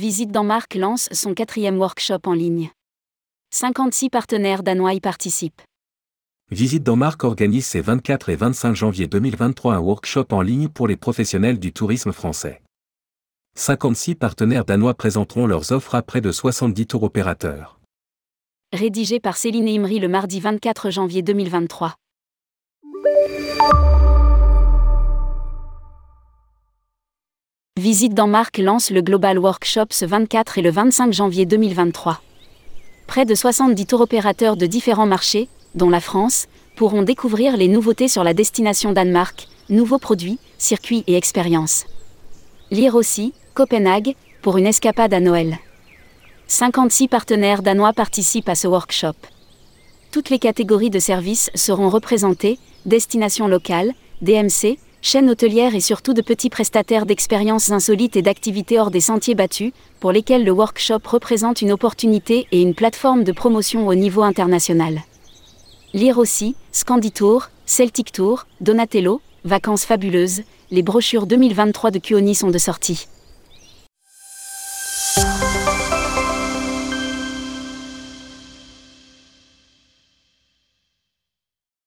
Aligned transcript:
Visite 0.00 0.30
Danemark 0.30 0.76
lance 0.76 1.10
son 1.12 1.34
quatrième 1.34 1.76
workshop 1.76 2.20
en 2.24 2.32
ligne. 2.32 2.70
56 3.50 4.08
partenaires 4.08 4.62
danois 4.62 4.94
y 4.94 5.00
participent. 5.00 5.60
Visite 6.50 6.82
Danemark 6.82 7.22
organise 7.22 7.66
ses 7.66 7.82
24 7.82 8.30
et 8.30 8.36
25 8.36 8.74
janvier 8.74 9.08
2023 9.08 9.74
un 9.74 9.78
workshop 9.78 10.24
en 10.30 10.40
ligne 10.40 10.68
pour 10.68 10.88
les 10.88 10.96
professionnels 10.96 11.58
du 11.58 11.74
tourisme 11.74 12.12
français. 12.12 12.62
56 13.56 14.14
partenaires 14.14 14.64
danois 14.64 14.94
présenteront 14.94 15.46
leurs 15.46 15.70
offres 15.70 15.94
à 15.94 16.00
près 16.00 16.22
de 16.22 16.32
70 16.32 16.86
tours 16.86 17.02
opérateurs. 17.02 17.78
Rédigé 18.72 19.20
par 19.20 19.36
Céline 19.36 19.68
Imri 19.68 19.98
le 19.98 20.08
mardi 20.08 20.40
24 20.40 20.88
janvier 20.88 21.20
2023. 21.20 21.94
Visite 27.80 28.12
Danemark 28.12 28.58
lance 28.58 28.90
le 28.90 29.00
Global 29.00 29.38
Workshop 29.38 29.86
ce 29.88 30.04
24 30.04 30.58
et 30.58 30.60
le 30.60 30.70
25 30.70 31.14
janvier 31.14 31.46
2023. 31.46 32.20
Près 33.06 33.24
de 33.24 33.34
70 33.34 33.86
tours 33.86 34.02
opérateurs 34.02 34.58
de 34.58 34.66
différents 34.66 35.06
marchés, 35.06 35.48
dont 35.74 35.88
la 35.88 36.02
France, 36.02 36.46
pourront 36.76 37.00
découvrir 37.00 37.56
les 37.56 37.68
nouveautés 37.68 38.08
sur 38.08 38.22
la 38.22 38.34
destination 38.34 38.92
Danemark, 38.92 39.48
nouveaux 39.70 39.96
produits, 39.98 40.38
circuits 40.58 41.04
et 41.06 41.16
expériences. 41.16 41.86
Lire 42.70 42.96
aussi, 42.96 43.32
Copenhague, 43.54 44.14
pour 44.42 44.58
une 44.58 44.66
escapade 44.66 45.14
à 45.14 45.20
Noël. 45.20 45.56
56 46.48 47.08
partenaires 47.08 47.62
danois 47.62 47.94
participent 47.94 48.50
à 48.50 48.56
ce 48.56 48.68
workshop. 48.68 49.16
Toutes 50.12 50.28
les 50.28 50.38
catégories 50.38 50.90
de 50.90 50.98
services 50.98 51.50
seront 51.54 51.88
représentées, 51.88 52.58
destinations 52.84 53.48
locales, 53.48 53.94
DMC, 54.20 54.76
chaînes 55.02 55.30
hôtelières 55.30 55.74
et 55.74 55.80
surtout 55.80 56.14
de 56.14 56.22
petits 56.22 56.50
prestataires 56.50 57.06
d'expériences 57.06 57.70
insolites 57.70 58.16
et 58.16 58.22
d'activités 58.22 58.78
hors 58.78 58.90
des 58.90 59.00
sentiers 59.00 59.34
battus, 59.34 59.72
pour 59.98 60.12
lesquels 60.12 60.44
le 60.44 60.52
workshop 60.52 61.00
représente 61.04 61.62
une 61.62 61.72
opportunité 61.72 62.46
et 62.52 62.60
une 62.62 62.74
plateforme 62.74 63.24
de 63.24 63.32
promotion 63.32 63.86
au 63.86 63.94
niveau 63.94 64.22
international. 64.22 65.02
Lire 65.92 66.18
aussi, 66.18 66.54
Scanditour, 66.72 67.48
Celtic 67.66 68.12
Tour, 68.12 68.46
Donatello, 68.60 69.20
Vacances 69.44 69.84
fabuleuses, 69.84 70.42
les 70.70 70.82
brochures 70.82 71.26
2023 71.26 71.90
de 71.90 71.98
Kuoni 71.98 72.34
sont 72.34 72.50
de 72.50 72.58
sortie. 72.58 73.08